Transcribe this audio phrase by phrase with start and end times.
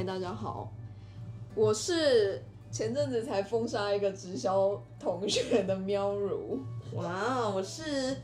[0.00, 0.72] 嗨，大家好，
[1.54, 6.58] 我是前阵子才封杀一个直销同学的喵如。
[6.94, 8.16] 哇，我是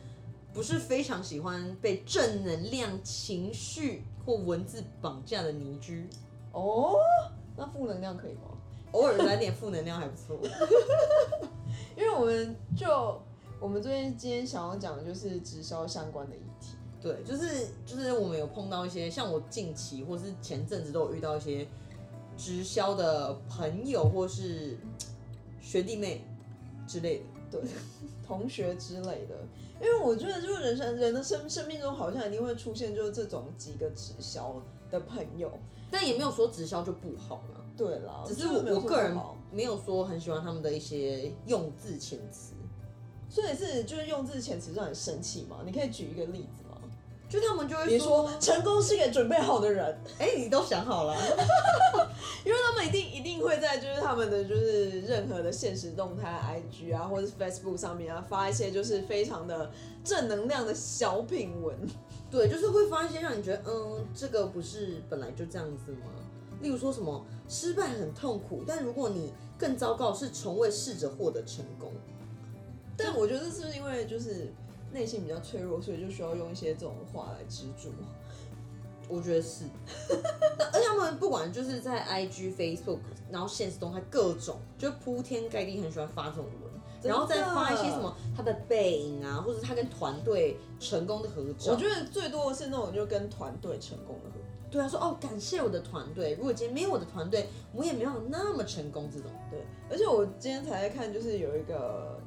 [0.54, 6.08] 不是非常喜欢被正能量情绪或文字绑架的泥居？
[6.52, 6.94] 哦，
[7.58, 8.56] 那负能量可以吗？
[8.92, 10.40] 偶尔来点负能量还不错。
[11.94, 13.20] 因为我们就
[13.60, 16.75] 我们最近今天想要讲的就是直销相关的议题。
[17.00, 21.66] 对，就是就是我们有碰到一些，像我近期或是前阵子都有遇到一些
[22.36, 24.76] 直销的朋友或是
[25.60, 26.24] 学弟妹
[26.86, 27.24] 之类的。
[27.48, 27.60] 对，
[28.26, 29.36] 同学之类的，
[29.80, 34.60] 因为我觉得就是人生人的生生命中好像一定会出现就是这种几个直销
[34.90, 35.48] 的朋友，
[35.88, 37.64] 但也没有说直销就不好了。
[37.76, 39.16] 对啦，只是我我个人
[39.52, 42.54] 没有说很喜欢他们的一些用字遣词，
[43.28, 45.58] 所以是就是用字遣词让你生气嘛？
[45.64, 46.65] 你可以举一个例子吗？
[47.28, 51.16] 就他们就会别说成功是给准备好的人，哎，你都想好了，
[52.46, 59.70] 因为他们一定一定会在就是他们的就是任何的现实动态 IG 啊，或者是 Facebook 上面啊发一些就是非常的
[60.04, 61.74] 正能量的小品文，
[62.30, 66.06] 对，就是会发一些让你觉得嗯，这个不是本来就这样子吗？
[66.60, 71.92] 例如说什么失败很痛苦，但如果你更糟糕是从未试着获得成功，
[72.96, 74.54] 但我觉得是不是因为就是。
[74.96, 77.90] 内心比较脆弱，所以就需要用一些这种话来支柱。
[79.08, 79.66] 我觉得是，
[80.72, 82.98] 而且他们不管就是在 IG、Facebook，
[83.30, 86.72] 然后现实动态各种，就铺天盖地很喜欢发这种文，
[87.02, 91.72] 然后再发一些什么他的背影啊，或者他跟团队成功的合照。
[91.72, 94.46] 我觉得最多的是那种就跟团队成功的合照。
[94.70, 99.08] 对啊，说哦，感谢我的团队，如果今天没有我的团队，我也没有那么成功。
[99.12, 102.18] 这种对，而且我今天才在看，就是有一个。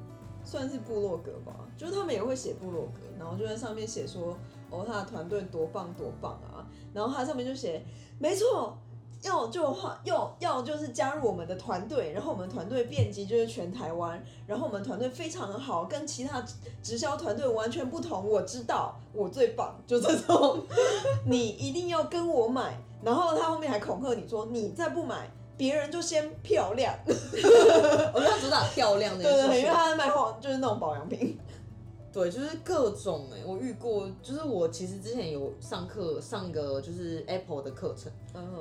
[0.44, 4.36] 算是部落格吧，就是他们也会写部落格，然后就在上面写说，
[4.70, 7.84] 哦，他的团队多棒多棒啊，然后他上面就写，
[8.18, 8.76] 没错，
[9.22, 16.44] 要就话要要就是加入我们的团队，然后我们团队遍及就是全台湾，然后我们团队非常的好，跟其他
[16.82, 20.60] 直销团队完全不同，我知道我最棒，就这种，
[21.28, 25.30] 你一定要跟我买，然后他后面还恐吓你说，你再不买。
[25.60, 31.38] 别人就先漂亮， 我要主打漂亮的，对对，因为他在卖化，就是那种保养品，
[32.14, 38.10] 对，就是各种哎，我遇过，就是我其实之前有上课上一个就是 Apple 的课程，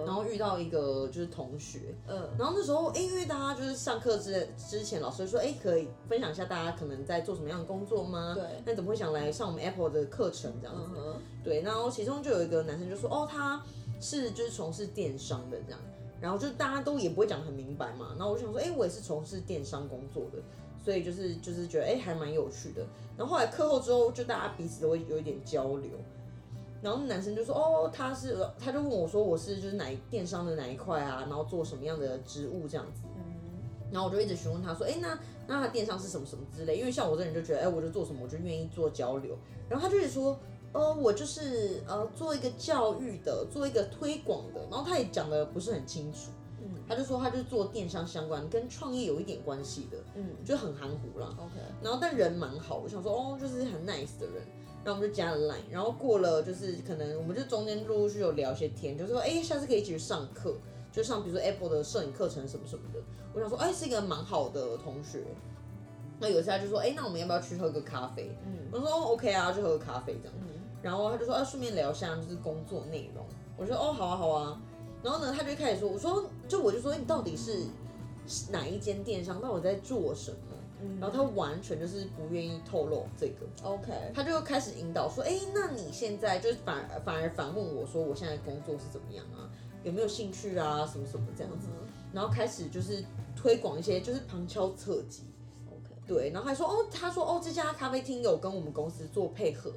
[0.04, 8.34] 然后遇到一个就是同学，嗯，然后那时候哎，因为大家就是上课之之前，老师说哎，可以分享一下大家可能在做什么样的工作吗？
[8.34, 11.00] 对，那怎么会想来上我们 Apple 的课程这样子？
[11.44, 13.62] 对，然后其中就有一个男生就说，哦，他
[14.00, 15.80] 是就是从事电商的这样。
[16.20, 20.38] 然后就大家都也不会讲得很明白嘛，然后我就想说，哎，我也是从事电商工作的，
[20.84, 22.84] 所以就是就是觉得哎还蛮有趣的。
[23.16, 25.90] 然后后来课后之后，就大家彼此都会有一点交流。
[26.82, 31.20] 然后男生就说，哦，他是，他就问我说，我是就是哪电商的哪一块啊？
[31.28, 33.02] 然后做什么样的职务这样子。
[33.90, 36.76] 然后我就一直询问他说，哎，那那他电商是什么什么之类？
[36.76, 39.36] 因为像我这人就觉得，哎，我就做什么我就愿意做交流。
[39.68, 40.38] 然后他就说。
[40.72, 46.30] 呃，我就是呃做一个教育的，做一个推广的，然后他也讲的不是很清楚，
[46.62, 54.42] 嗯，他就说他就是做电商相关，跟创业有一点关系的，嗯，就很含糊了，OK，然后但人蛮好，我想说哦，就是很 nice 的人，
[54.84, 60.54] 然后我们就加了 line，然后过了就是可能我们就中间陆陆续有聊一些天，就是说哎，下次可以一起去上课，
[60.92, 63.00] 就上比如说 Apple 的摄影课程什么什么的，
[63.32, 65.24] 我想说哎，是一个蛮好的同学，
[66.20, 68.36] 那有一次他就说哎，那我们要不要去喝个咖啡？
[68.44, 70.34] 嗯，我说 OK 啊，就喝个咖啡这样。
[70.82, 73.24] 然后他就说，啊，顺便聊一下就是工作内容。
[73.56, 74.60] 我说，哦，好啊，好啊。
[75.02, 77.62] 然后呢，他就开始说，我说，就我就说，你到底是
[78.50, 79.40] 哪一间电商？
[79.40, 80.38] 到底在做什么？
[81.00, 83.46] 然后他完全就是不愿意透露这个。
[83.64, 89.50] OK，他就开始引导说，哎，那你现在就是反反而反问我说，我现在工作是怎么样啊？
[89.82, 90.86] 有没有兴趣啊？
[90.86, 91.66] 什么什么这样子？
[92.12, 95.24] 然后开始就是推广一些，就是旁敲侧击。
[95.66, 96.30] OK，对。
[96.30, 99.72] 然后还说，哦，他说，哦，这家咖啡厅有跟我们公司做配合。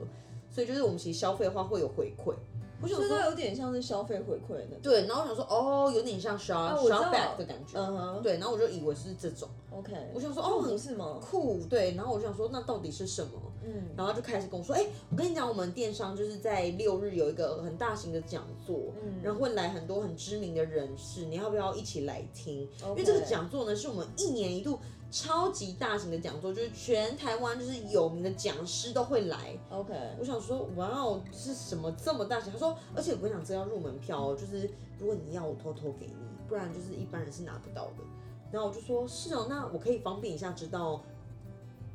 [0.52, 2.34] 所以就是我们其实消费的话会有回馈，
[2.82, 4.76] 我想说有点像是消费回馈的。
[4.84, 7.80] 对，然后我想说哦，有点像 shop shop back 的感觉。
[7.80, 8.22] 嗯哼。
[8.22, 9.48] 对，然后我就以为是这种。
[9.72, 9.94] OK。
[10.14, 11.18] 我想说哦，是吗？
[11.22, 11.62] 酷。
[11.70, 13.32] 对，然后我就想说那到底是什么？
[13.64, 13.90] 嗯。
[13.98, 22.68] 然后就开始跟我说，哎，我跟你讲，我们电商就是在六日有一个很大型的讲座，嗯，然后会来很多很知名的人士，你要不要一起来听？
[22.82, 24.80] 因为这个讲座呢，是我们一年一度。
[25.14, 29.60] 超级大型的讲座，就是全台湾就是有名的讲师都会来。
[29.70, 32.50] OK，我想说，哇哦，是什么这么大型？
[32.54, 36.14] 他说，而且我跟你讲，这要入门票哦，就是如果你要，我偷偷给你，
[36.48, 38.06] 不然就是一般人是拿不到的。
[38.54, 41.04] 然后我就说，是哦，那我可以方便一下知道，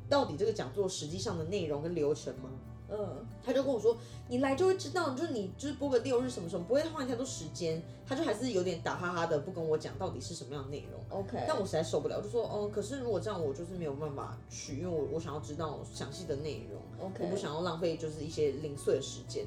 [0.09, 2.49] 到底这个讲座实际上的内容跟流程吗？
[2.89, 3.97] 嗯，他就跟我说，
[4.29, 7.83] 你来就会知道，就是你就是播个六日什么什么，不会花太多时间。
[8.05, 11.19] 他就还是有点打哈哈的，不跟我讲到底是什么样的内容。
[11.19, 17.07] OK，但我实在受不了，就说，哦，可是如果这样，我就是没有办法去，因为我我想要知道详细的内容。
[17.09, 19.45] OK，我不想要浪费就是一些零碎的时间。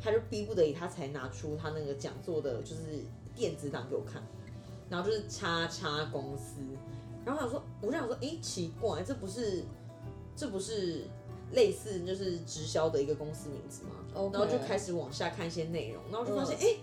[0.00, 3.04] 他就逼不得已，他才拿出他那个讲座的，就是
[3.34, 4.22] 电子档给我看，
[4.88, 6.60] 然后就是叉叉公司，
[7.24, 9.64] 然后想说，我就想说，哎，奇怪，这不是，
[10.38, 11.02] 这不是
[11.52, 13.90] 类似就是直销的一个公司名字吗？
[14.32, 16.76] 然后就开始往下看一些内容，然后就发现，哎，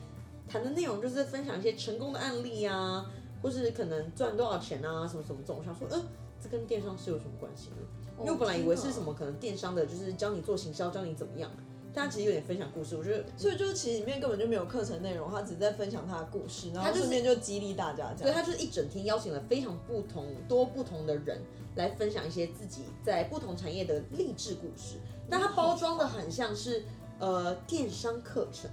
[0.45, 3.09] 谈的内容就是分享一些成功的案例啊，
[3.41, 5.59] 或是可能赚多少钱啊，什么什么这种。
[5.59, 6.03] 我想说，嗯，
[6.41, 7.75] 这跟电商是有什么关系呢？
[8.19, 11.49] 因为我本来以为是什么可能电商的，就是教你做行销，教你怎么样。
[11.95, 18.31] 他其实有点分享故事，我觉得，所以就是其实里面根本就没有课程内容，他只是在分享他的故事，然后顺便就激励大家这样。
[18.31, 21.41] 对，他就是一整天邀请了非常不同多不同的人
[21.75, 24.97] 来分享一些自己在不同产业的励志故事，
[25.29, 26.83] 但他包装的很像是
[27.17, 28.69] 呃电商课程，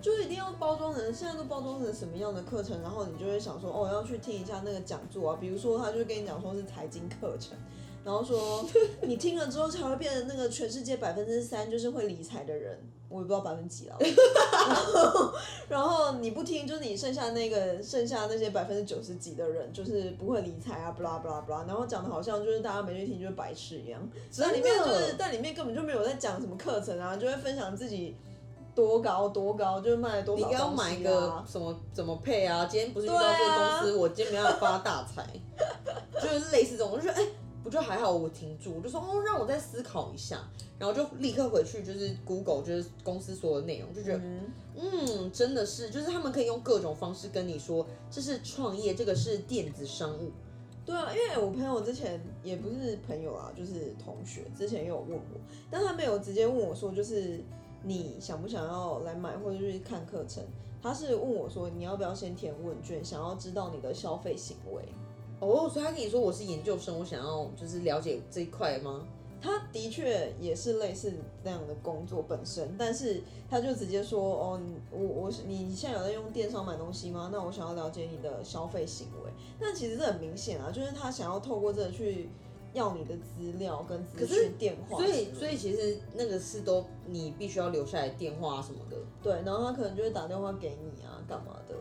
[0.00, 7.56] 就一定要包装成现在都包装成什么样的课程，然后你就会想说哦要去听一下那个讲座啊，比如说他就跟你讲说是财经课程。
[8.04, 8.68] 然后说，
[9.02, 12.76] 你听了之后才会变成那个全世界百分之三就是会理财的人，
[13.08, 13.96] 我也不知道百分之几了。
[14.00, 15.32] 然后，
[15.68, 21.64] 然后你不听，就是你剩下那个剩下那些百分之九十几的人，就是不会理财啊，不啦不啦不啦。
[21.68, 24.00] 然后讲的好像就是大家没去听就是白痴一样。
[24.36, 28.16] 但里面就是，但里面根本就没有在讲什么课程啊，就会分享自己
[28.74, 32.66] 多高多高，就是卖多少你要买个什么怎么配啊？
[32.68, 35.24] 今天不是遇到这个公司，我今天没有发大财，
[36.20, 37.24] 就是类似这种，我就觉得哎。
[37.24, 37.41] 不
[37.72, 40.46] 就还好，我停住，我就说哦，让我再思考一下，
[40.78, 44.22] 然后就立刻回去，就是 Google，就是公司所有的内容，就觉得，
[44.76, 50.30] 嗯，真的是，就是他们可以用各种方式跟你说，这是创业，这个是电子商务。
[50.84, 55.40] 对啊，因为我朋友之前也不是朋友啊，就是同学，之前也有问我，
[55.70, 57.40] 但他没有直接问我说，就是
[57.82, 60.44] 你想不想要来买或者去看课程，
[60.82, 64.82] 他是问我说，你要不要先填问卷，想要知道你的消费行为。
[65.42, 69.04] 哦，所以他跟你说我是研究生，我想要就是了解这一块吗？
[69.40, 71.12] 他的确也是类似
[71.42, 74.60] 那样的工作本身，但是他就直接说，哦，
[74.92, 77.28] 我我是你现在有在用电商买东西吗？
[77.32, 79.32] 那我想要了解你的消费行为。
[79.58, 82.28] 那其实这很明显啊，就是他想要透过这个去
[82.72, 84.96] 要你的资料跟资讯电话。
[84.96, 88.96] 所以所以其实那个是都你必须要留下来电话什么的。
[89.20, 91.74] 对，然后他可能就会打电话给你啊，干嘛的？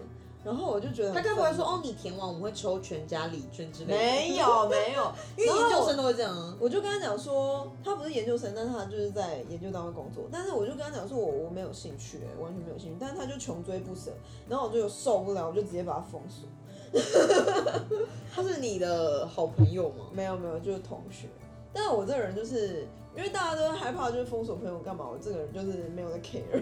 [0.43, 3.97] 然后我就觉得他该不会说哦，你填完我们会抽全家礼券之类的？
[3.97, 6.57] 没有 没有，因为研究生都会这样啊。
[6.59, 10.27] 我就跟他讲说，他不是研究生，但是他就是在研究单位工作。
[10.31, 12.97] 但是我就跟他讲说，我我没有兴趣，完全没有兴趣。
[12.99, 14.11] 但是他就穷追不舍，
[14.49, 16.47] 然后我就受不了，我就直接把他封锁。
[18.33, 20.05] 他是你的好朋友吗？
[20.11, 21.27] 没有没有，就是同学。
[21.71, 25.05] 但是我这个人就是因为大家都害怕，就是封锁朋友干嘛？
[25.07, 26.61] 我这个人就是没有在 care。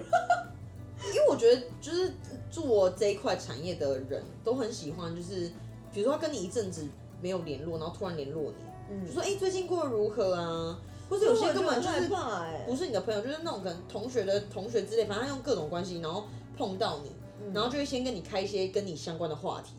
[1.08, 2.14] 因为我觉得，就是
[2.52, 5.52] 做这一块产业的人都很喜欢，就是
[5.94, 6.86] 比如说他跟你一阵子
[7.22, 8.52] 没有联络，然后突然联络
[8.90, 10.80] 你，就说哎最近过得如何啊？
[11.10, 12.08] 或者有些根本就是
[12.68, 16.26] 不是你的朋友，就是那种可能同学的同学之类，反正他用各种关系，然后
[16.56, 17.12] 碰到你，
[17.52, 19.72] 然后就会先跟你开一些跟你相关的话题，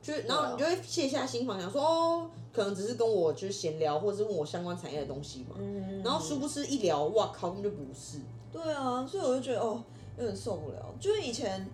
[0.00, 5.56] 就是然后你就会卸下心防，想说哦，可能只是跟我就是闲聊，或者是问我相关产业的东西嘛。
[6.02, 8.18] 然后殊不知一聊，哇靠，根本就不是。
[8.50, 9.82] 对啊，所以我就觉得哦。
[10.16, 11.66] 有点受不了，就是以前，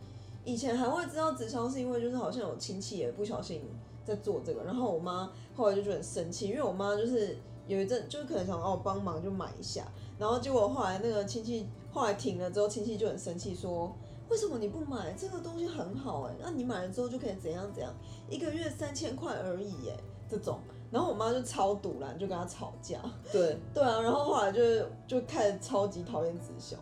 [0.45, 3.63] 以前还会知道直销是因为就是好像有亲戚也不小心
[4.05, 9.85] 在做这个，然后我妈后来就觉得很生气，因为我妈就是有一阵就是可能想哦帮忙就买一下，
[10.19, 13.95] 然后结果后来那个亲戚后来停了之后，亲戚就很生气说
[14.31, 17.93] 为什么你不买这个东西很好哎，那你买了之后就可以怎样怎样，
[18.31, 19.97] 一个月三千块而已哎
[20.31, 20.59] 这种，
[20.91, 23.01] 然后我妈就超堵了，就跟他吵架，
[23.33, 24.61] 对对啊，然后后来就
[25.07, 26.77] 就开始超级讨厌直销。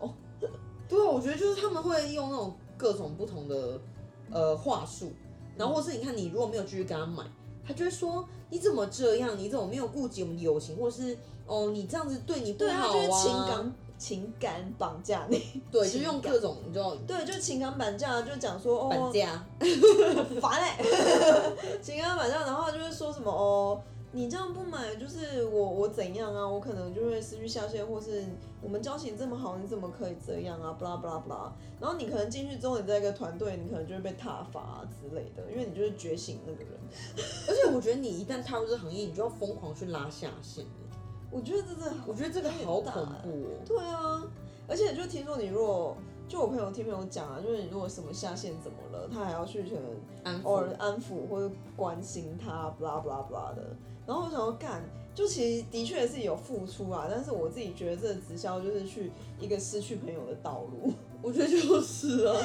[0.89, 3.79] 对啊，我觉得就是他们会用那种各种不同的
[4.31, 5.11] 呃话术，
[5.57, 7.23] 然后或是你看你如果没有继续跟他买，
[7.65, 15.41] 他就会说你怎么这样，你怎么没有顾及我们友情，或是哦你这样子对你不好啊，情感情感绑架你，
[15.71, 19.43] 对， 就用各种你知道，对，就情感绑架，就讲说哦，绑架，
[20.39, 20.85] 烦嘞，
[21.81, 23.81] 情感绑架，然后就是说什么哦。
[24.17, 26.45] 你这样不买，就是我我怎样啊？
[26.45, 28.25] 我可能就会失去下线，或是
[28.63, 30.73] 我们交情这么好，你怎么可以这样啊？
[30.73, 31.53] 不啦不啦不啦。
[31.79, 36.71] 然后你可能进去之后，你在一个团队，你可能就会被踏伐啊之类的，因为你就是觉醒那个人。
[37.47, 40.65] 而且我觉得你一旦踏入这个行业，你就要疯狂去拉下线。
[41.29, 43.61] 我觉得这的，我觉得这个好恐怖哦。
[43.67, 44.23] 对啊，
[44.67, 45.95] 而且就听说你如果。
[46.29, 53.73] 就我朋友听朋友讲啊，就是你如果什么下线怎么了，他还要去可能偶尔安抚或者关心他，blah blah blah 的。
[54.07, 54.81] 然后我想要干，
[55.13, 60.93] 就其实的确是有付出啊，但是我自己觉得这直销就是去一个失去朋友的道路。
[61.21, 62.35] 我觉得就是啊，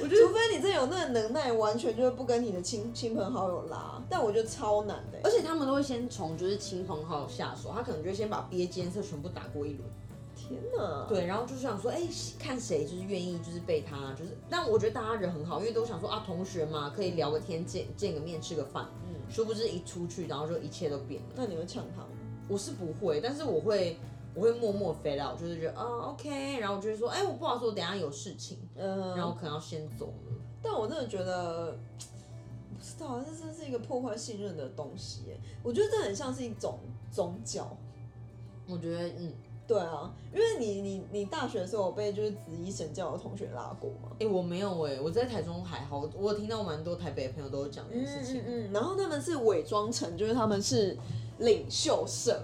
[0.00, 5.18] 我觉得除非你真有那个能耐，完全就是不跟你的亲亲朋好友拉，但我觉得超难的。
[5.22, 9.88] 而且他们都会先从就是亲朋好友下手，他可能就先把毕业监测全部打过一轮。
[10.36, 11.06] 天哪！
[11.08, 12.02] 对，然后就是想说，哎，
[12.38, 18.88] 看谁就是愿意就是被他就是，但我觉得大家人很好，因为都想说啊，同学嘛，可以聊个天，见见个面，吃个饭。
[19.28, 19.30] 嗯。
[19.30, 21.28] 殊不知一出去，然后就一切都变了。
[21.36, 22.08] 那你会抢他吗？
[22.48, 23.96] 我是不会，但是我会。
[24.34, 30.32] 我会默默飞到，就是觉得啊，OK，然后我就会说，哎，我不好说，我等下有事情，嗯，然后可能要先走了。
[30.62, 35.22] 但我真的觉得，不知道，这真是一个破坏信任的东西。
[35.60, 36.78] 我觉得这很像是一种
[37.10, 37.76] 宗教。
[38.68, 39.32] 我觉得，嗯，
[39.68, 44.08] 对啊，因为你你你大学的时候被就是紫衣神教的同学拉过吗？
[44.18, 48.40] 哎，我没有哎，我在台中还好，我听到蛮多台北的朋友都有讲这件事情。
[48.40, 50.96] 嗯嗯，然后他们是伪装成就是他们是
[51.40, 52.42] 领袖社。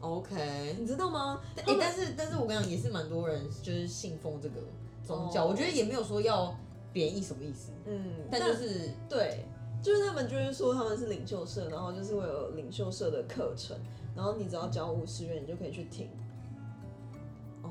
[0.00, 1.40] OK，你知道吗？
[1.56, 4.56] 哎，但是但是我跟你讲，也是蛮多人就是信奉这个
[5.06, 6.52] 宗教，我觉得也没有说要
[6.92, 7.70] 贬义什么意思。
[7.86, 9.44] 嗯，但就是对，
[9.80, 13.76] 就是他们就是说他们是领袖社，然后就是会有领袖社的课程，
[14.16, 16.08] 然后你只要交五十元，你就可以去听。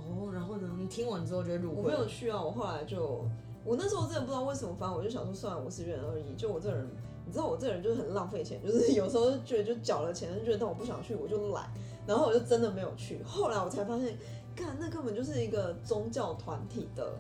[0.07, 0.69] 哦，然后呢？
[0.77, 1.81] 你听完之后就入会？
[1.81, 3.23] 我没有去啊，我后来就
[3.65, 6.35] 我那时候真的不知道为什么，反正我就想说算了，五十元而已。
[6.35, 6.87] 就我这人，
[7.25, 11.69] 你知道我这人就是很浪费钱，就是 有时候觉得就缴了钱，就觉得但我不想去，我就懒。
[12.07, 14.17] 然后我就真的没有去，后来我才发现，
[14.55, 17.13] 看那根本就是一个宗教团体的，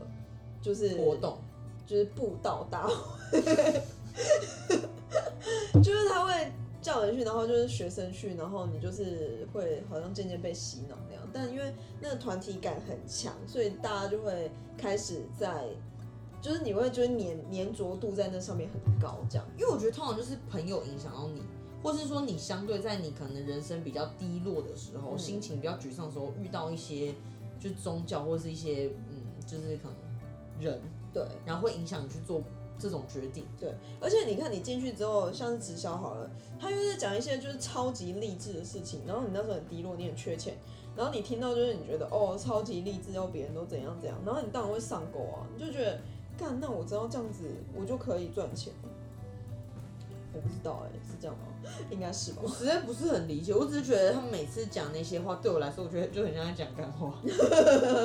[0.61, 1.37] 就是活动，
[1.85, 3.39] 就是布道大会，
[5.83, 11.23] 就是他会叫人去，然后就是学生去，然后你就是会好像渐渐被洗脑那样。
[11.33, 15.67] 但因为那个团体感很强，所以大家就会开始在，
[16.41, 19.45] 就是你会觉得粘粘着度在那上面很高，这样。
[19.57, 21.41] 因为我觉得通常就是朋友影响到你。
[21.81, 27.15] 或是说，你相对在你可能人生比较低落的时候，心情比较沮丧的时候，遇到一些
[27.57, 29.93] 就宗教或是一些嗯，就是可能
[30.59, 30.81] 人
[31.13, 32.41] 对，然后会影响你去做
[32.79, 33.45] 这种决定。
[33.59, 40.55] 对，而且你看你进去之后，像是直销好了，他又是讲一些就是超级励志的事情，然后你那时候很低落，你很缺钱，
[40.95, 45.99] 然后你听到就是你觉得哦，超级励志，要别人都怎样怎样，然后你当然会上钩啊，你就觉得
[46.37, 47.43] 干，那我知道这样子
[47.75, 48.71] 我就可以赚钱。
[50.31, 51.45] 我不知道哎，是这样吗？
[51.89, 52.41] 应该是吧。
[52.43, 57.11] 我实在不是很理解，我只是觉得他们每次讲那些话，对我来说，我觉得就很像在讲干话。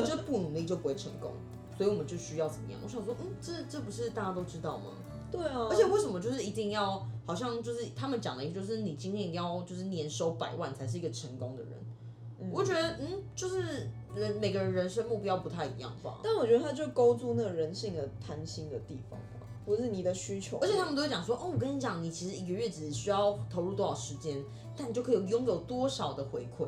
[0.09, 1.31] 就不努力就不会成功，
[1.77, 2.81] 所以我们就需要怎么样？
[2.83, 4.93] 我想说，嗯，这这不是大家都知道吗？
[5.31, 5.69] 对啊。
[5.71, 11.73] 而且为什么就是一定要，好像就是他们讲的，就是你今天要就是年收百万才是一个成功的人。
[12.53, 16.21] 我觉得，嗯，就是人每个人人生目标不太一样吧。
[16.23, 19.19] 但我觉得他就勾住那个人性的贪心的地方。
[19.65, 24.37] 不是你的需求，而且他们都会讲说，哦，我跟你讲，你其实一个月只需要投入多少时间，
[24.77, 26.67] 但你就可以拥有多少的回馈。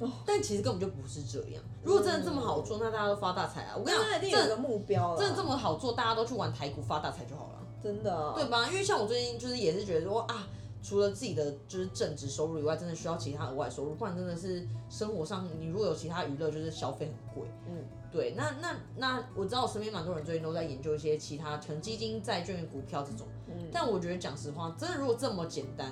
[0.00, 1.62] 哦，但其实根本就不是这样。
[1.82, 3.74] 如果真的这么好做，那大家都发大财啊！
[3.76, 7.66] 我跟你讲，一定有个目标，真的这么好做，大家都去玩台股发大财就好了。
[7.82, 8.66] 真的，对吧？
[8.68, 10.46] 因为像我最近就是也是觉得说啊。
[10.86, 17.48] 除了自己的就是正职收入以外，真的需要其他额外收入，不然真的是生活上你如果有其他娱乐，就是消费很贵。
[17.66, 17.82] 嗯，
[18.12, 23.26] 对，那那那我知道我身边蛮多人最近都在研究一些其他，可能基金、债券、股票这种。
[23.48, 25.90] 嗯，但我觉得讲实话，真的如果这么简单，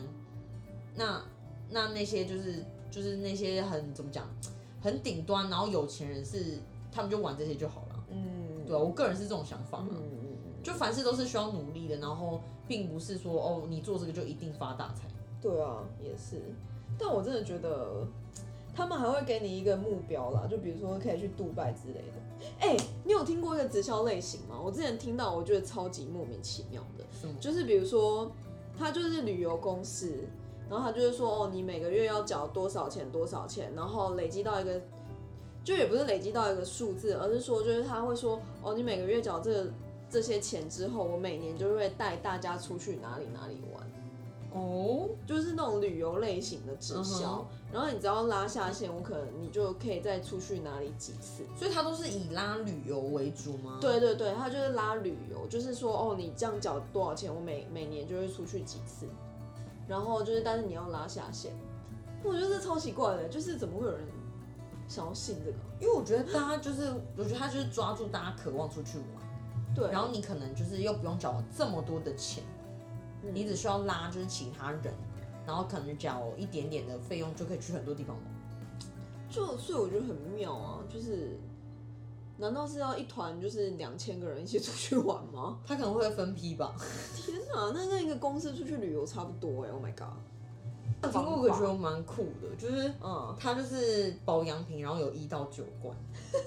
[0.95, 1.23] 那
[1.71, 4.29] 那那些就是就是那些很怎么讲，
[4.81, 6.59] 很顶端，然后有钱人是
[6.93, 8.05] 他们就玩这些就好了。
[8.11, 9.85] 嗯，对我个人是这种想法。
[9.91, 12.41] 嗯嗯嗯，就凡事都是需要努力的，然后。
[12.69, 15.09] 并不是说哦，你做这个就一定发大财。
[15.43, 16.41] 对啊，也是。
[16.97, 18.07] 但我真的觉得，
[18.73, 22.47] 他们还会给你一个目标啦，就比如说可以去杜拜之类的。
[22.61, 24.59] 哎，你有听过一个直销类型吗？
[24.59, 27.05] 我之前听到，我觉得超级莫名其妙的。
[27.41, 28.31] 就是比如说，
[28.79, 30.25] 他就是旅游公司，
[30.73, 34.81] 然后他就是说，哦，你每个月要缴多少钱，多少钱，然后累积到一个，
[35.63, 39.67] 就也不是累积到一个数字，而是说，就是他会说，哦，你每个月缴这。
[40.13, 43.91] 这些钱之后，我每年就会带大家出去哪里哪里玩，
[44.53, 47.49] 哦，就是那种旅游类型的直销。
[47.73, 51.47] 然后你只要拉下线，我可能你就可以再出去哪里几次。
[51.57, 53.79] 所以它都是以拉旅游为主吗？
[53.81, 59.07] 对对对，它就是拉旅游，就是说哦，你这样缴多少钱，我每每年就会出去几次。
[59.93, 61.53] 然后就是，但是你要拉下线，
[62.25, 64.07] 我觉得这超奇怪的，就是怎么会有人
[64.89, 65.59] 想要信这个？
[65.79, 69.07] 因为我觉得大家就是，我觉得他就是抓住大家渴望出去玩。
[69.75, 72.43] 对，然后你可能就是又不用缴这么多的钱，
[73.35, 74.95] 你只需要拉就是其他人，
[75.47, 78.25] 然后可能缴一点点的费用就可以去很多地方玩。
[79.29, 81.39] 就所以我觉得很妙啊，就是
[82.43, 85.61] 难道是要一团就是两千个人一起出去玩吗？
[85.65, 86.75] 他可能会分批吧。
[87.17, 90.19] 天哪，那跟一个公司出去旅游差不多哎！Oh my god！
[91.03, 95.97] 我听过一个觉得蛮酷的，就是嗯，它就是保养品，然后有一到九罐，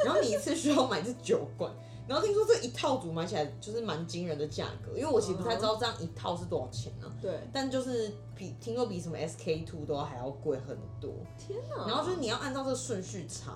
[0.06, 1.72] 然后你一次需要买这九罐，
[2.08, 13.54] 然后听说这一套组买起来就是蛮惊人的价格，因为我其实不太知道这样一套是多少钱呢、对，但就是比听说比什么 SK two 都还要贵很多，天哪，然后就是你要按照这个顺序擦，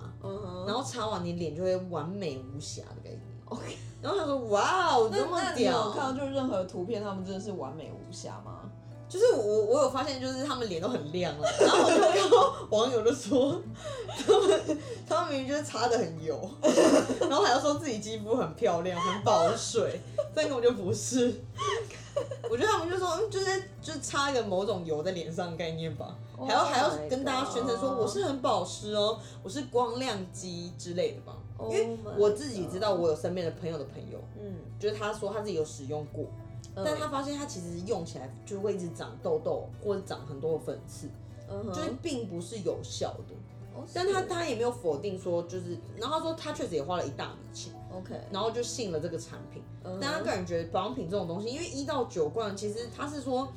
[0.66, 3.22] 然后擦完你脸就会完美无瑕的概念。
[3.46, 5.90] OK，然后他说哇哦，这么屌！
[5.92, 8.59] 看到就是任何图片，他们真的是完美无瑕吗？
[9.10, 13.60] 就是我我有发现，就是他们脸都很亮啊， 然后我就看到网友就说，
[14.26, 16.40] 他们他们明明就是擦的很油，
[17.22, 20.00] 然后还要说自己肌肤很漂亮、很保水，
[20.36, 21.34] 这根本就不是。
[22.52, 31.36] 我觉得他们就说，嗯，就是就是擦一个某种油在脸上概念吧，还要 Oh 还要跟大家宣称说我是很保湿哦，我是光亮肌之类的吧。
[31.62, 36.26] 因为 Oh 我自己知道，我有身边的朋友的朋友，嗯，就是他说他自己有使用过，
[36.86, 41.08] 但他发现他其实用起来就会一直长痘痘或者长很多的粉刺，
[41.50, 43.34] 嗯，就是并不是有效的。
[43.76, 49.62] 哦但他是他也没有否定说就是，然后他说他确实也花了一大笔钱，OK，然后就信了这个产品。
[49.86, 53.48] 嗯但他个人觉得保养品这种东西，因为一到九罐，其实他是说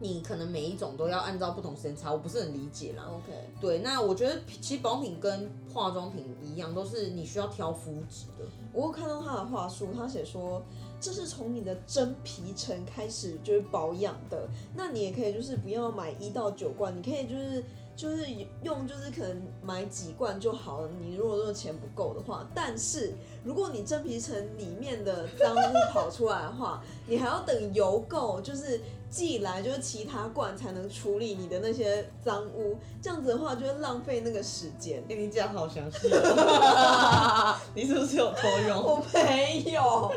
[0.00, 3.04] 你可能每一种都要按照不同时间擦，我不是很理解啦。
[3.08, 8.44] OK，对，那我觉得其实保养品跟化妆品一样，都是你需要挑肤质的。
[8.72, 10.62] 我有看到他的话术，他写说
[11.00, 17.64] 这是从你的真皮层开始就是保养的，那你也可以就是不要买一到九罐，你可以就是
[17.94, 18.26] 就是
[18.62, 20.90] 用就是可能买几罐就好了。
[21.00, 23.12] 你如果说钱不够的话，但是
[23.44, 35.02] 如果你真皮层里面的脏污跑出来的话，你还要等油垢，就是寄来就是其他罐才能处理你的那些脏污，这样子的话就会浪费那个时间。
[35.08, 38.82] 跟你讲好详细、哦， 你是不是有偷用？
[38.82, 40.12] 我没有，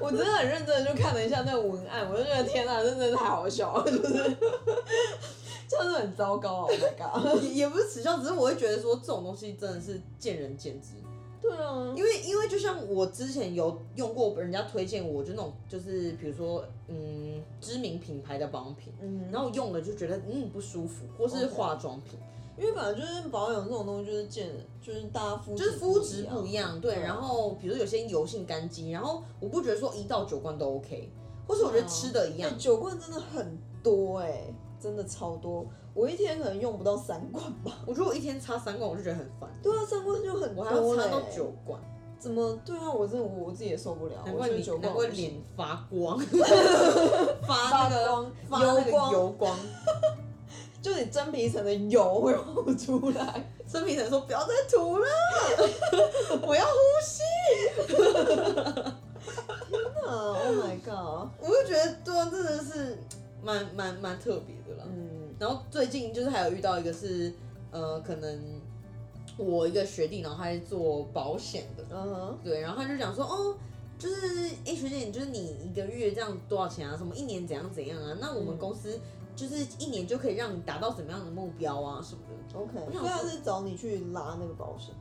[0.00, 4.36] 我真的很认真的就看了一下那个文案，我就觉得天哪，真的太好笑了， 就是
[5.68, 7.42] 这样是很糟糕啊！Oh my god！
[7.42, 10.88] 也也不是耻笑，只是我会觉得说这种东西真的是见仁见智。
[11.46, 22.18] 对啊，因为因为就像我之前有用过人家推荐我，就那种就是比如说嗯知名品牌的保养品，嗯，然后用了就觉得嗯不舒服，或是化妆品，
[22.56, 24.48] 因为本来就是保养这种东西，就是见
[24.80, 26.94] 就是大家肤就是肤质不不一样，对。
[26.94, 31.10] 然后比如说有些油性干肌，然后我不觉得说一到九罐都 OK，
[31.46, 32.50] 或是我觉得吃的一样。
[32.50, 34.44] 哎，，九罐真的很多哎、
[34.84, 37.72] 真的超多，我一天可能用不到三罐吧。
[37.88, 41.80] 我觉得我一天擦三罐我就觉得很烦，对啊，三罐就很多我还要擦到九罐，
[42.20, 42.54] 怎么？
[42.66, 44.16] 对啊，我真的我我自己也受不了。
[44.26, 46.18] 难怪你我觉得九罐难怪脸 发光，
[47.46, 49.58] 发那个发光油光油光。
[50.82, 53.50] 就你真皮层的油会冒出来。
[53.66, 55.06] 真皮层说：“不要再涂了，
[56.46, 56.70] 我要呼
[57.02, 57.22] 吸。
[60.06, 62.98] 啊，Oh my god！” 我就觉得，对啊，真的是
[63.44, 64.84] 蛮蛮蛮特别的啦。
[64.88, 67.32] 嗯然后最近就是还有遇到一个是，
[67.72, 68.60] 呃，可能
[69.36, 73.56] 我一个学弟，然后他是做保险的，嗯哼，对，然后他就讲说，哦，
[73.98, 76.96] 就是哎、学姐，就是你一个月这样多少钱啊？
[76.96, 78.16] 什么一年怎样怎样啊？
[78.20, 78.98] 那我们嗯公司
[79.34, 82.58] 就是一年就可以让你达到什么样的目标啊什么的。
[82.58, 84.94] OK，我想所以他是找你去拉那个保险。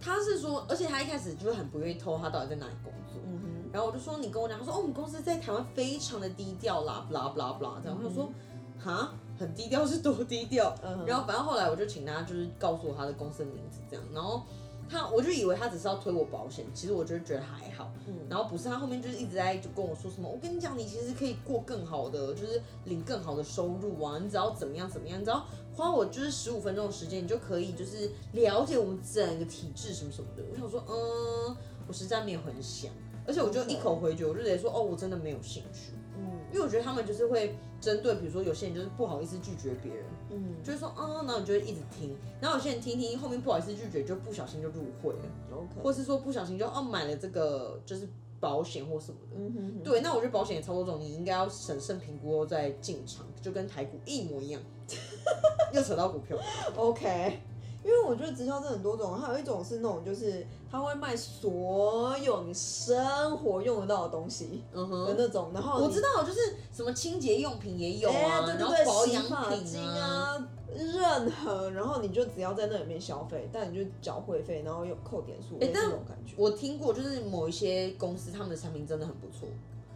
[0.00, 3.20] 他是说，而且他一开始就是很不愿意透他到底在哪里工作。
[3.26, 7.98] 嗯哼，然后我就说你跟我讲，他说哦，我们公司在台湾非常的低调啦，blah blah blah 这样。
[8.00, 8.30] 我就说，
[8.78, 10.72] 哈，很低调是多低调？
[10.84, 14.44] 嗯然后反正后来我就请他就是告诉我他的公司的名字这样，然后
[14.88, 17.90] 他我就以为他只是要推我保险，其实我就觉得还好。
[18.06, 30.44] 嗯然后不是他后面就是一直在就跟我说什么，我跟你讲，你其实可以过更好的，就是领更好的收入啊，你只要怎么样怎么样，你只要花我就是十五分钟的时间，你就可以就是了解我们整个体制什么什么的。
[30.52, 31.56] 我想说，嗯，
[31.88, 32.92] 我实在没有很想，
[33.26, 36.24] 而且我就一口回绝，我就直接说，哦，我真的没有兴趣，嗯。
[36.52, 40.54] 因为我觉得他们就是会针对，比如说有些人就是不好意思拒绝别人，嗯。
[40.62, 45.18] 就是说，啊，然后你就会一直听，然后有些人听听后面不好意思拒绝，就不小心就入会了
[45.52, 48.08] ，，OK，或是说不小心就哦买了这个就是
[48.38, 49.36] 保险或什么的。
[49.36, 54.60] 嗯哼哼，对，那我觉得保险也超多种，你应该要审慎评估后再进场，就跟台股一模一样。
[55.72, 56.38] 又扯到股票
[56.76, 57.40] ，OK，
[57.84, 66.40] 因为我觉得直销真的很多种，还有一种是那种就是他会卖所有你生活用得到的东西的嗯哼，那种，然后我知道，就是
[66.72, 76.32] 什么清洁用品也有哎、啊，对对对，然后保洗发养品精啊，任何，然后你就只要在那里面消费，但你就缴会费，然后又扣点数，类似哎但这种感觉。
[76.38, 79.46] 我听过，就是某一些公司他们的产品真的很不错，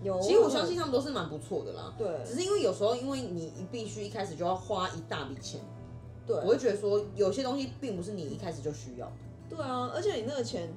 [0.03, 1.95] 有啊，其实我相信他们都是蛮不错的啦。
[1.97, 2.07] 对。
[2.25, 5.61] 只是因为有时候，因为你必须一开始就要花一大笔钱，
[6.29, 9.13] 对我会觉得说有些东西并不是你一开始就需要的。
[9.49, 10.69] 对啊，而且你那个钱，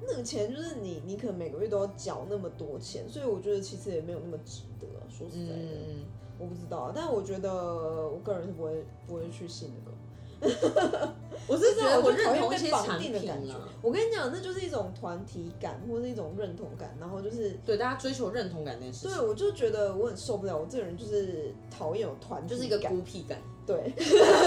[0.00, 5.02] 那个钱就是你你可能每个月都要缴那么多钱，所以我觉得其实也没有那么值得啊。
[5.10, 6.04] 说实在的，嗯，
[6.38, 9.96] 我不知道，但我觉得我个人是不会不会去信那个。
[11.48, 13.54] 我是觉得我认同一些产品定的感觉。。
[13.80, 17.58] 我跟你讲，那就是一种团体感，或是一种认同感，然后就是。
[17.64, 23.40] 对，大家追求认同感这件事情，对，我就觉得我很受不了，我这个人就是讨厌有团体就是一个感孤僻感。
[23.66, 23.92] 对，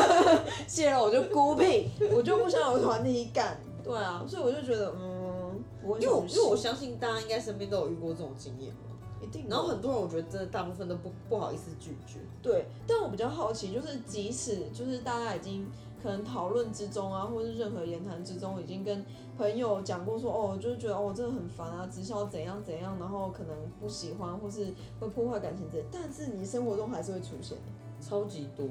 [0.68, 3.60] 谢了我就孤僻，我就不想有团体感。
[3.84, 8.82] 对啊，所以我就觉得，嗯，因为我因为我相信大家应该身边都有遇过这种经验嘛。
[9.22, 12.20] 一定，然后很多人我觉得真的大部分都不不好意思拒绝。
[12.42, 15.68] 对，但我比较好奇，就是即使就是大家已经
[16.02, 19.06] 可能讨论之中啊，或是任何言谈之中，已经跟
[19.38, 27.64] 朋友讲过说，哦，就是觉得哦，真的很烦啊，直销怎样怎样，然后可能不喜欢或是会破坏感情之类，但是你生活中还是会出现的，
[28.02, 28.66] 超级多，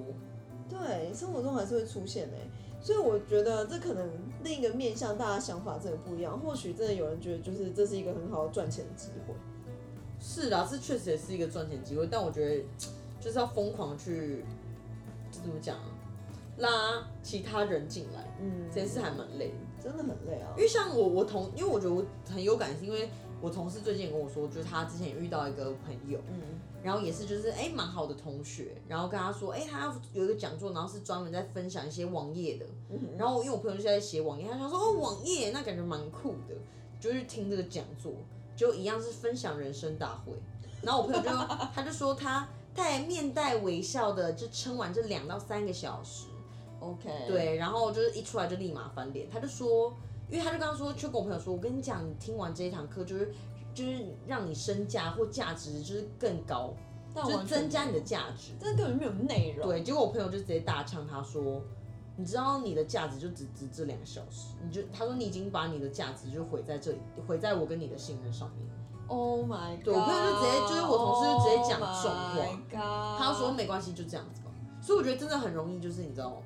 [0.69, 2.37] 对，生活中还是会出现的。
[2.81, 4.09] 所以我觉得这可能
[4.45, 6.39] 另一个面向，大家想法真的不一样。
[6.39, 9.35] 或许真的有人觉得，就是这是一个很好的赚钱的机会。
[10.21, 12.65] 是啦，这确实也是一个赚钱机会，但我觉得
[13.21, 14.45] 就是要疯狂地去，
[15.33, 15.91] 这怎么讲啊？
[16.59, 16.69] 拉
[17.23, 19.55] 其他人进来，嗯，这件事还蛮累的。
[19.81, 20.63] 真的很累啊因。
[20.63, 23.09] 为像我，我同，因为我觉得我很有感，是因为
[23.41, 26.59] 我同事最近也跟我说，就是他之前也遇到一个朋友，嗯。
[26.81, 36.55] 然后也是就是哎蛮好的同学，然后跟他说，哎他要有一个讲座，然后是专门在分享一些网页的，嗯然后因为我朋友就在写网页，他想说哦网页那感觉蛮酷的，
[37.01, 38.13] 就去听这个讲座，
[38.57, 40.33] 就一样是分享人生大会，
[40.81, 41.29] 然后我朋友就
[41.75, 46.27] 他就说他带面带微笑的就撑完这两到三个小时
[46.79, 49.93] ，，OK，，对，然后就是一出来就立马翻脸，他就说，
[50.31, 53.33] 因为他就刚刚说，就跟我朋友说，我跟你讲，你听完这一堂课就是
[53.75, 56.75] 就是让你身价或价值就是更高，
[57.15, 58.53] 就增加你的价值。
[58.61, 59.69] 但根本没有内容。
[59.69, 61.63] 对，结果我朋友就直接大呛他说，
[62.17, 68.69] 你知道你的价值就只值这两个小时，你就他说你已经把你的价值就毁在这里，毁在我跟你的信任上面。
[69.07, 69.85] Oh my god！
[69.85, 73.19] 对我朋友就直接就是我同事就直接讲重话 Oh my god！
[73.19, 74.51] 他就说没关系，就这样子吧。
[74.83, 76.43] 所以我觉得真的很容易，就是你知道，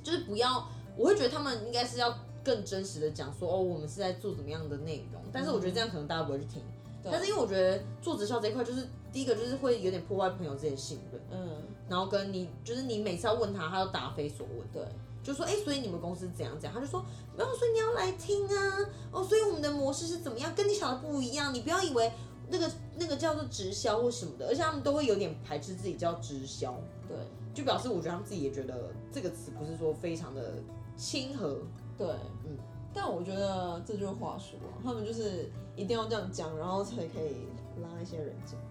[0.00, 0.64] 就是不要，
[0.96, 5.22] 我会觉得他们应该是要更真实的讲说，哦，我们是在做怎么样的内容。
[5.32, 6.62] 但是我觉得这样可能大家不会去听。
[7.04, 11.48] 但是因为我觉得做直销这一块，就是第一个就是会有点破坏朋友之间的信任，嗯，
[11.88, 14.64] 然后跟你就是你每次要问他，他都答非所问。
[14.72, 14.80] 对，
[15.20, 17.04] 就说哎、所以你们公司怎样怎样，他就说
[17.36, 18.78] 没有，所以你要来听啊，
[19.10, 22.12] 哦，所以我们的模式是怎么样，跟你想的不一样，你不要以为
[22.48, 26.72] 那个那个叫做直销或什么的，而且他们都会有点排斥自己叫直销，
[27.08, 27.16] 对，
[27.52, 30.54] 就表示我觉得他们自己也觉得这个词不是说非常的
[30.96, 31.58] 亲和，
[32.06, 32.58] 对，嗯。
[32.94, 37.46] 但我觉得这就是话术啊，他们就是一定要这样讲，然后才可以
[37.82, 38.58] 拉一些人进。
[38.58, 38.64] 来。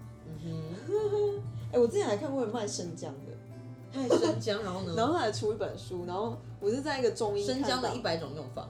[0.44, 1.42] 嗯哼，
[1.74, 8.68] 哎、我之前还看过有卖生姜的，卖生姜，然后呢， 然后他还出一本书，然后我是在一个中医生姜的一百种用法，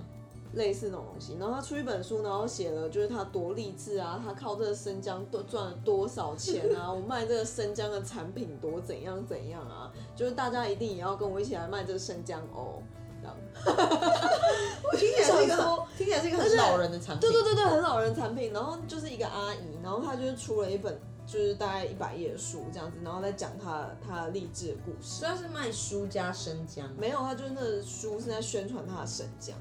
[0.54, 12.82] 类似那种东西，然后他出一本书，然后写了就是他多励志啊，他靠这个生姜多赚了多少钱啊， 我卖这个生姜的产品多怎样怎样啊，就是大家一定也要跟我一起来卖这个生姜哦，
[14.98, 25.20] 听起来是一个说听起来是一个很老人的产品，对对对对，很老人产品，然后就是一个阿姨，然后她就是出了一本就是大概一百页的书这样子，然后在讲她她励志的故事。
[25.20, 29.56] 虽然是卖书加生姜，没有，她就是那个书是在宣传她的生姜，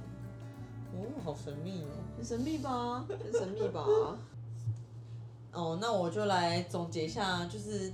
[0.92, 1.92] 哦，好神秘哦。
[2.16, 3.04] 很神秘吧？
[3.08, 3.84] 很神秘吧？
[5.52, 7.92] 哦，那我就来总结一下，就是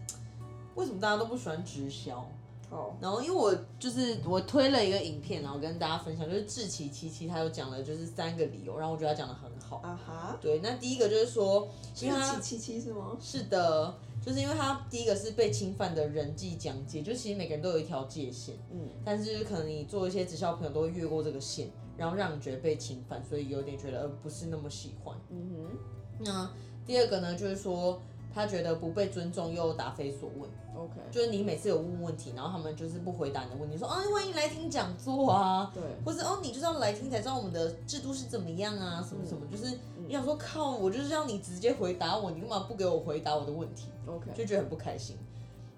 [0.75, 2.29] 为什么大家都不喜欢直销。
[2.69, 9.77] 好，然后因为我就是我推了一个影片，然后跟大家分享，就是志奇七七他有讲了就是三个理由，然后我觉得他讲的很好。
[9.79, 11.69] 啊哈，对，那第一个就是说，
[12.01, 13.17] 因为他七七七是吗？
[13.21, 25.17] 是的，就是因为他第一个是被侵犯的人际疆界，就其实每个人都有一条界限，嗯，但是可能你做一些直销朋友都会越过这个线，然后让你觉得被侵犯，所以有点觉得呃不是那么喜欢。
[25.31, 25.79] 嗯哼
[26.25, 26.51] 那
[26.87, 28.01] 第二个呢，就是说
[28.37, 30.47] 他觉得不被尊重又答非所问
[30.77, 45.17] ，，OK，就是你每次有问问题，然后他们就是不回答你的问题，说啊欢迎来听讲座啊，对，或者哦你就是要来听才知道我们的制度是怎么样啊，什么什么，就是你想说靠，我就是要你直接回答我，你干嘛不给我回答我的问题？OK，就觉得很不开心。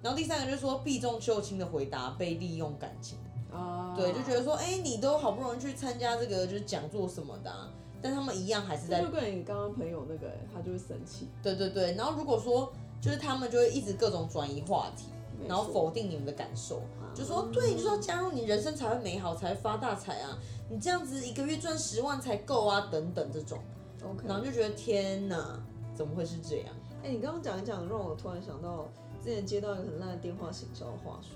[0.02, 3.18] 然后第三个就是说避重就轻的回答被利用感情，
[3.52, 15.06] 啊，对，就觉得说哎你都好不容易去参加这个就是讲座什么的啊、但他们一样还是在这就跟你刚刚朋友那个、欸，他就会生气，对对对，然后如果说就是他们就会一直各种转移话题，
[15.46, 16.82] 然后否定你们的感受，
[17.14, 20.38] 就说对，你就是要加入，你人生才会美好，才会发大财啊！
[20.70, 23.58] 你这样子一个月赚十万才够啊，等等这种
[24.02, 25.60] ，OK，然后就觉得天哪，
[25.94, 26.66] 怎么会是这样？
[27.02, 28.88] 哎、你刚刚讲一讲，让我突然想到
[29.28, 31.34] 之前接到一个很烂的电话行销的话术，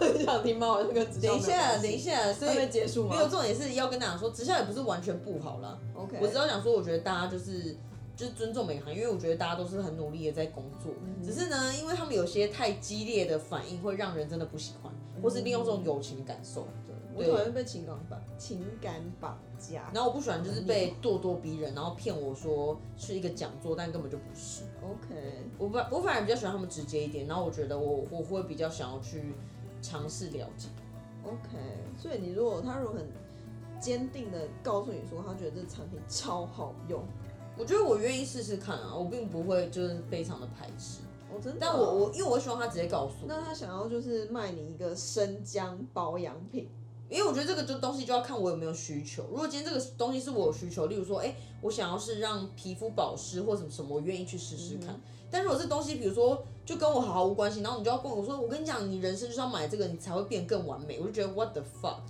[0.00, 0.66] 很 想听吗？
[0.66, 5.78] 我那个直等一下，等一下，下，所以没结束吗没有重点是要跟大家说，直销也不是完全不好啦。
[5.94, 7.76] ？OK，我只要讲说，我觉得大家就是
[8.16, 10.92] 就是尊重每个行业，因为我觉得大家都是很努力的在工作，
[11.24, 16.66] 只是呢，因为他们有些太激烈的反应会让人真的不喜欢，或是利用这种友情的感受。
[17.26, 24.62] 我讨厌被情感绑情感绑架，然后我不喜欢就是被咄咄逼人，然后骗我说是一个讲座，但根本就不是。
[24.82, 29.34] OK，我反我反而比较喜欢他们直接一点，然后我觉得我我会比较想要去
[29.82, 30.68] 尝试了解。
[31.24, 31.58] OK，
[31.98, 33.06] 所以你如果他如果很
[33.78, 37.02] 坚定的告诉你说他觉得这产品超好用，
[37.58, 41.00] 我觉得我愿意试试看啊，我并不会就是非常的排斥。
[41.32, 46.68] 我真的，但我我因为我希望他直接告诉我，那他想要就是卖你一个生姜保养品，
[47.10, 49.24] 因为我觉得这个就东西就要看我有没有需求。
[49.30, 54.98] 如果今天这个东西是我有需求，例如说，哎、我想要是让皮肤保湿或什么什么，我愿意去试试看。
[55.28, 62.00] 但如果这东西，比如说就跟我毫无关系，然后你就要跟我说，我跟你讲，你人生就是要买这个，你才会变更完美，我就觉得 what the fuck。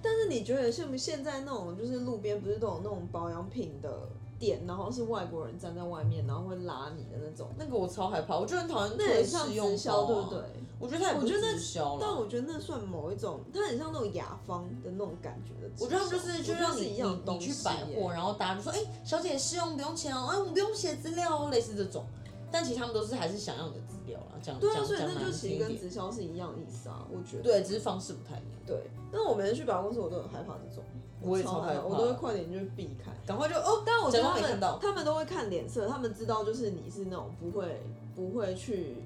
[0.00, 4.08] 但是你觉得像现在那种就是路边不是都有那种保养品的
[4.38, 10.40] 店，然后是外国人站在外面，然后会拉你的那种，那个我超害怕，我就很讨厌那很像试用直销，对不对？
[10.78, 11.98] 我觉得他也不是得直销了。
[12.00, 15.84] 但我觉得那算某一种，它很像那种雅芳的那种感觉的直销。
[15.84, 22.04] 我觉得他们就是就我觉得是一样的东你你去百货，然后大家就说，哎、小姐试用不用钱哦，哎、我们不用写资料哦，类似这种。
[22.50, 25.58] 但其实他们都是还是想要你的资料啦，讲对啊，所以那就其实。
[25.58, 27.42] 跟直销是一样的意思啊，我觉得。
[27.42, 28.44] 对，只是方式不太一样。
[28.64, 30.82] 对，但是我每次去百货公司，我都很害怕这种，
[31.20, 33.10] 我也超害怕我都会快点就避开。
[33.26, 34.78] 赶快就哦，但我觉得他们。
[34.80, 37.82] 他们都会看脸色，他们知道就是你是那种不会
[38.14, 38.96] 不会去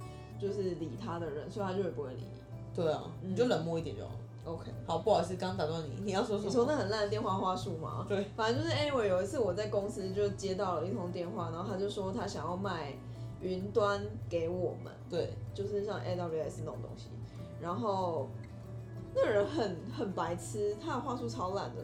[0.40, 2.74] 就是理他的人，所以他就会不会理你。
[2.74, 4.10] 对啊，你就冷漠一点就好。
[4.44, 6.48] OK，好，不好意思，刚打断你，你要说什么？
[6.48, 8.04] 你说那很烂的电话话术吗？
[8.08, 12.92] 对，反正就是 anyway，有一次我在公司就接到了一通电话，然后他就说他想要卖
[13.40, 17.08] 云端给我们，对，就是像 AWS 那种东西，
[17.60, 18.28] 然后
[19.14, 21.82] 那个人很很白痴，他的话术超烂的，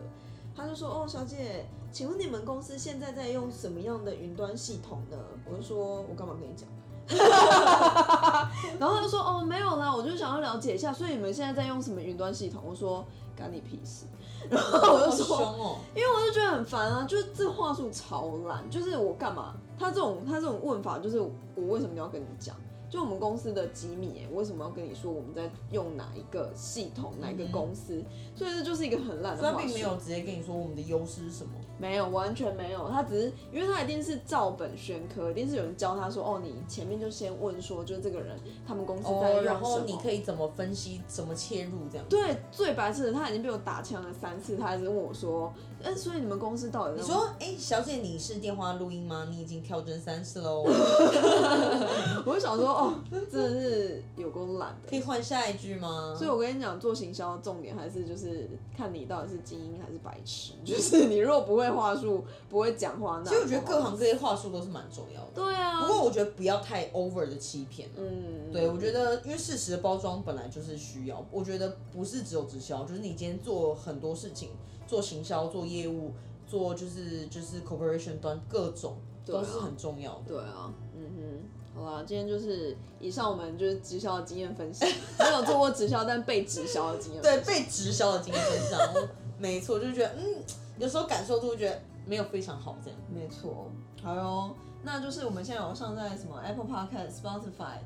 [0.58, 5.16] 他就说：“哦，小姐，请问你们公司现在在用什么样的云端系统呢？”
[5.48, 6.68] 我就说：“我干嘛跟你讲？”
[8.78, 14.04] 然后他就说：“哦，没有啦，我就想要了解一下，所以你们现在在用什么云端系统？”我说：“干你屁事！”
[14.50, 15.76] 然后我就说：“哦。
[15.94, 19.54] 因为我就觉得很烦啊，就是这话术超烂，就是我干嘛？
[19.78, 21.30] 他这种他这种问法，就是我
[21.68, 22.54] 为什么要跟你讲？
[22.90, 28.03] 就我们公司的机密、欸，我为什么要跟你说我们在用哪一个系统、哪一个公司？
[28.35, 31.53] 所以这就是一个很烂的他并没有直接跟你说我们的优势是什么。
[31.79, 32.88] 没有，完全没有。
[32.88, 42.07] 他只是因为他一定是照本宣科，一定是有人教他说，哦，你前面就先问说，就是这个人他们公司在用哦，什么，然后你可以怎么分析，怎么切入这样。
[42.09, 49.29] 对最白痴的，他已经被我打枪了三次，他还是问我说，哎、所以你们公司到底在你说，哎、小姐，你是电话录音吗？
[49.31, 50.62] 你已经跳针三次喽，
[52.27, 54.88] 我就想说，哦， 真的是有够懒的。
[54.88, 56.14] 可以换下一句吗？
[56.16, 60.52] 所以我跟你讲，做行销的重点还是就是看你到底是精英还是白痴。
[60.64, 65.30] 就是你如果不会话术，不会讲话，那其实我觉得各行各业话术都是蛮重要的。
[65.34, 65.80] 对啊。
[65.80, 67.88] 不过我觉得不要太 over 的欺骗。
[67.96, 74.50] 嗯，对，我觉得因为事实的包装本来就是需要，我觉得不是只有直销，就是你今天做很多事情，
[74.86, 76.12] 做行销、做业务、
[76.46, 80.22] 做就是就是 corporation 端各种都是很重要的。
[80.28, 84.88] 对啊，嗯哼，好啦，今天就是以上我们就是直销的经验分享，
[85.18, 88.80] 没有做过直销，但被直销的经验对，被直销的经验分享，
[89.38, 90.42] 没错，就是觉得嗯，
[90.78, 92.98] 有时候感受度觉得没有非常好这样。
[93.08, 93.70] 没错，
[94.02, 97.78] 好哟，那就是我们现在有上在什么 Apple Podcast、Spotify、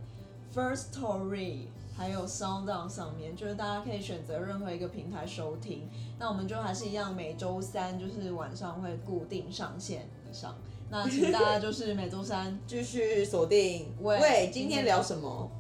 [0.55, 5.89] First Story，还有 Sound On 上面，就是大家可以选择任何一个平台收听。
[6.19, 10.55] 那我们就还是一样，每周三就是晚上会固定上线以上。
[10.93, 15.51] 那请大家就是每周三继续锁定，喂喂，今天聊什么？